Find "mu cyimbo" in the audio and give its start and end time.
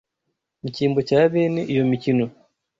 0.61-0.99